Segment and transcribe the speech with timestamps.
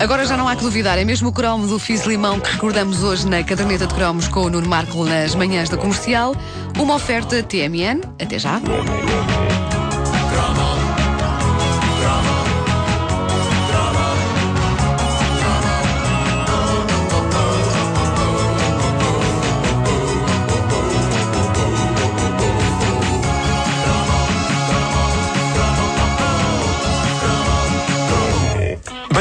[0.00, 3.02] Agora já não há que duvidar, é mesmo o cromo do Fizz Limão que recordamos
[3.02, 6.36] hoje na caderneta de cromos com o Nuno Marco nas manhãs da comercial.
[6.78, 8.02] Uma oferta TMN.
[8.20, 8.60] Até já.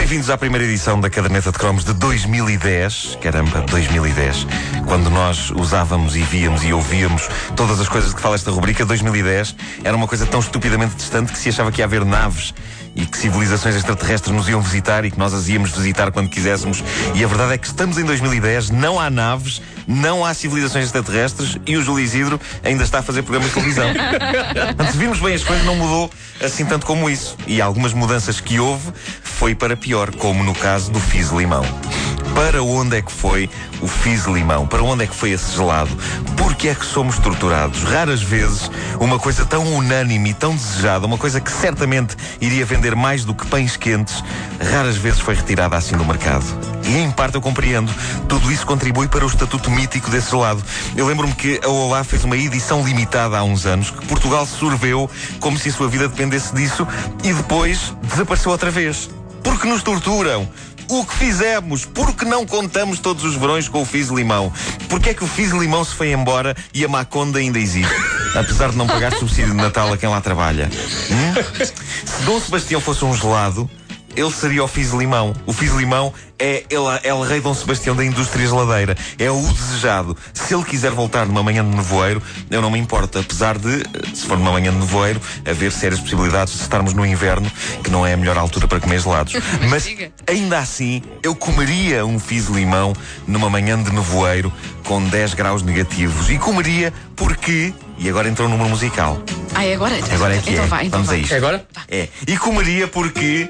[0.05, 3.17] Bem-vindos à primeira edição da Caderneta de Cromos de 2010.
[3.23, 4.45] Caramba, 2010.
[4.85, 8.85] Quando nós usávamos e víamos e ouvíamos todas as coisas de que fala esta rubrica,
[8.85, 12.53] 2010 era uma coisa tão estupidamente distante que se achava que ia haver naves
[12.95, 16.83] e que civilizações extraterrestres nos iam visitar e que nós as íamos visitar quando quiséssemos.
[17.13, 21.57] E a verdade é que estamos em 2010, não há naves, não há civilizações extraterrestres
[21.65, 23.87] e o Júlio Isidro ainda está a fazer programas de televisão.
[23.93, 26.09] Portanto, se virmos bem as coisas, não mudou
[26.41, 27.35] assim tanto como isso.
[27.45, 28.91] E algumas mudanças que houve
[29.35, 31.63] foi para pior, como no caso do Fiz Limão.
[32.33, 33.49] Para onde é que foi
[33.81, 34.65] o Fiz Limão?
[34.65, 35.89] Para onde é que foi esse gelado?
[36.37, 37.83] Porque é que somos torturados?
[37.83, 42.95] Raras vezes uma coisa tão unânime e tão desejada, uma coisa que certamente iria vender
[42.95, 44.23] mais do que pães quentes,
[44.71, 46.45] raras vezes foi retirada assim do mercado.
[46.83, 47.93] E em parte eu compreendo.
[48.29, 50.63] Tudo isso contribui para o estatuto mítico desse gelado.
[50.95, 55.09] Eu lembro-me que a Olá fez uma edição limitada há uns anos, que Portugal sorveu
[55.39, 56.87] como se a sua vida dependesse disso
[57.23, 59.09] e depois desapareceu outra vez.
[59.45, 60.49] Porque nos torturam.
[60.89, 61.85] O que fizemos?
[61.85, 64.51] Por que não contamos todos os verões com o Fiz Limão?
[64.89, 67.93] Porquê é que o Fiz Limão se foi embora e a Maconda ainda existe?
[68.35, 70.69] Apesar de não pagar subsídio de Natal a quem lá trabalha.
[71.09, 71.65] Hum?
[72.05, 73.69] Se Dom Sebastião fosse um gelado,
[74.15, 75.33] ele seria o Fiz Limão.
[75.45, 78.95] O Fiz Limão é ele, é o rei Dom Sebastião da indústria geladeira.
[79.17, 80.17] É o desejado.
[80.33, 83.19] Se ele quiser voltar numa manhã de nevoeiro, eu não me importo.
[83.19, 87.51] Apesar de, se for numa manhã de nevoeiro, haver sérias possibilidades de estarmos no inverno,
[87.83, 89.33] que não é a melhor altura para comer gelados.
[89.69, 89.87] Mas
[90.27, 92.93] ainda assim, eu comeria um Fiz Limão
[93.27, 94.51] numa manhã de nevoeiro
[94.85, 96.29] com 10 graus negativos.
[96.29, 97.73] E comeria porque.
[97.97, 99.21] E agora entrou o número musical.
[99.53, 99.95] Ah, é agora?
[100.11, 100.67] Agora é que então é.
[100.67, 101.17] Vai, então Vamos vai.
[101.17, 101.33] a isto.
[101.33, 101.65] É agora?
[101.89, 102.09] É.
[102.27, 103.49] E comeria porque.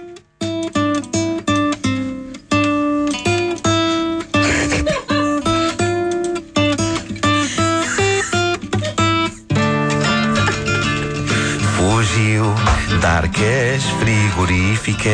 [13.16, 15.10] De arcas frigoríficas.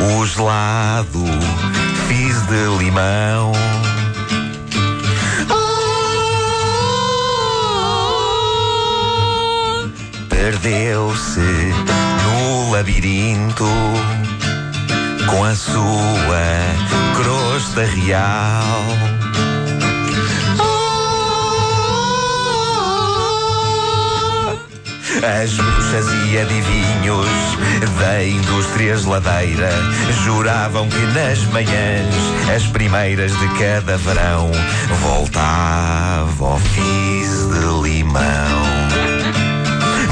[0.00, 1.24] O gelado
[2.06, 3.52] fiz de limão.
[10.28, 13.66] Perdeu-se no labirinto
[15.26, 16.44] Com a sua
[17.16, 19.23] crosta real
[25.24, 27.26] As bruxas e adivinhos
[27.98, 29.70] da indústria geladeira
[30.22, 32.14] juravam que nas manhãs,
[32.54, 34.50] as primeiras de cada verão,
[35.00, 38.20] voltava o fiz de limão.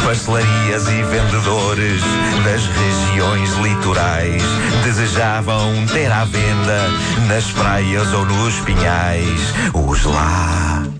[0.03, 2.03] Pastelarias e vendedores
[2.44, 4.43] das regiões litorais
[4.83, 6.89] desejavam ter à venda
[7.29, 10.93] nas praias ou nos pinhais o gelado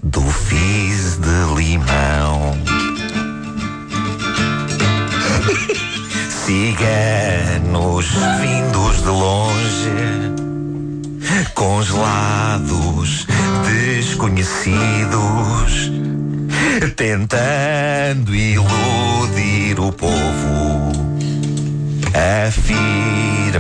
[0.49, 2.52] fiz de limão.
[6.53, 10.35] Ciganos vindos de longe,
[11.55, 13.27] congelados,
[13.65, 15.91] desconhecidos,
[16.95, 20.93] tentando iludir o povo.
[22.47, 23.57] Afirmaram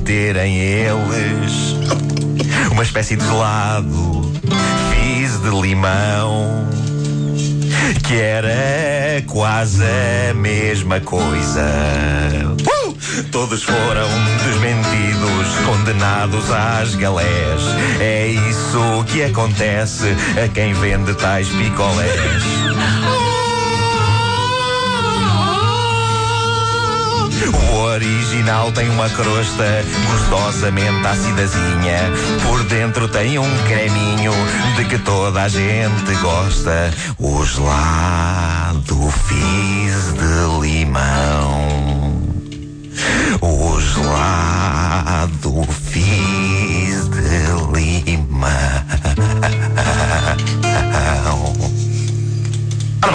[0.00, 1.76] terem eles
[2.72, 4.32] uma espécie de gelado,
[4.90, 6.66] fiz de limão
[8.02, 9.82] que era quase
[10.30, 11.62] a mesma coisa.
[12.62, 12.96] Uh!
[13.30, 14.08] Todos foram
[14.44, 17.60] desmentidos, condenados às galés.
[18.00, 23.22] É isso que acontece a quem vende tais picolés.
[27.44, 32.10] O original tem uma crosta gostosamente acidazinha.
[32.42, 34.32] Por dentro tem um creminho
[34.76, 36.90] de que toda a gente gosta.
[37.18, 42.22] O gelado fiz de limão.
[43.40, 46.45] O gelado fiz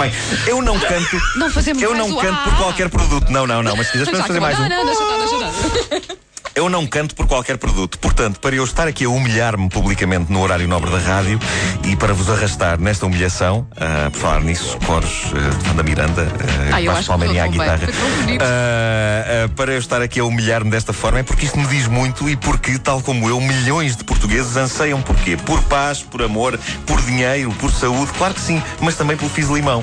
[0.02, 0.12] bem,
[0.46, 1.20] eu não canto.
[1.36, 2.44] Não fazemos Eu não canto ah.
[2.44, 3.30] por qualquer produto.
[3.30, 3.76] Não, não, não.
[3.76, 4.68] Mas se quiseres Já podemos fazer mais um.
[4.68, 6.16] Não, não, deixa estar, deixa estar.
[6.54, 7.98] Eu não canto por qualquer produto.
[7.98, 11.40] Portanto, para eu estar aqui a humilhar-me publicamente no horário nobre da rádio
[11.84, 16.28] e para vos arrastar nesta humilhação, ah, por falar nisso, coros ah, de Fanda Miranda,
[16.70, 17.58] ah, Ah, eu que Palmeirinha à bem.
[17.58, 17.88] guitarra,
[18.40, 21.86] ah, uh, para eu estar aqui a humilhar-me desta forma é porque isto me diz
[21.86, 25.36] muito e porque, tal como eu, milhões de portugueses anseiam por quê?
[25.38, 29.48] Por paz, por amor, por dinheiro, por saúde, claro que sim, mas também pelo fiz
[29.48, 29.82] limão.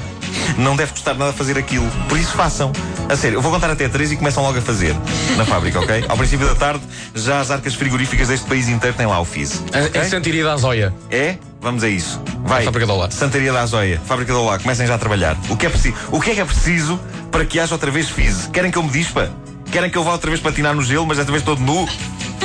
[0.57, 1.89] Não deve custar nada fazer aquilo.
[2.07, 2.71] Por isso façam.
[3.07, 4.95] A sério, eu vou contar até três e começam logo a fazer
[5.35, 6.05] na fábrica, ok?
[6.07, 6.81] Ao princípio da tarde,
[7.15, 9.63] já as arcas frigoríficas deste país inteiro têm lá o FIS.
[9.67, 10.01] Okay?
[10.01, 10.93] Em Santiria da Azóia.
[11.09, 11.37] É?
[11.61, 12.21] Vamos a isso.
[12.45, 12.63] Vai.
[12.63, 13.11] fábrica do Olá.
[13.11, 15.37] Santaria da Azóia, Fábrica do Olá, comecem já a trabalhar.
[15.49, 16.99] O que, é preciso, o que é que é preciso
[17.31, 18.49] para que haja outra vez FIS?
[18.51, 19.29] Querem que eu me dispa?
[19.71, 21.87] Querem que eu vá outra vez patinar no gelo, mas desta vez todo nu?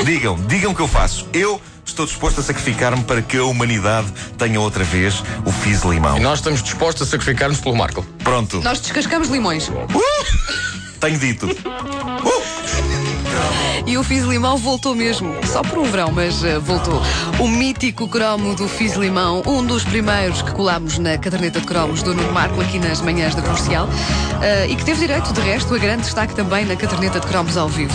[0.04, 1.26] Digam, digam o que eu faço.
[1.32, 6.16] Eu estou disposto a sacrificar-me para que a humanidade tenha outra vez o Fiz Limão.
[6.16, 8.04] E nós estamos dispostos a sacrificar-nos pelo Marco.
[8.22, 8.60] Pronto.
[8.62, 9.68] Nós descascamos limões.
[9.68, 9.86] Uh!
[11.00, 11.46] Tenho dito.
[11.46, 13.63] Uh!
[13.86, 15.34] E o Fiz Limão voltou mesmo.
[15.44, 17.02] Só por um verão, mas uh, voltou.
[17.38, 22.02] O mítico cromo do Fiz Limão, um dos primeiros que colámos na caderneta de cromos
[22.02, 25.74] do Nuno Marco aqui nas manhãs da comercial uh, e que teve direito, de resto,
[25.74, 27.94] a grande destaque também na caderneta de cromos ao vivo.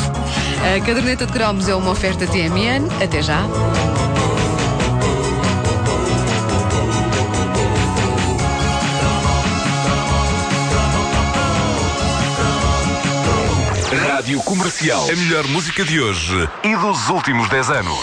[0.75, 2.87] A caderneta de cromos é uma oferta TMN.
[3.03, 3.47] Até já.
[14.29, 15.09] Rádio Comercial.
[15.09, 17.99] A melhor música de hoje e dos últimos 10 anos.